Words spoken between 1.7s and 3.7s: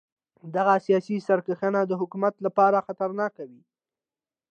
د حکومت لپاره خطرناک وو.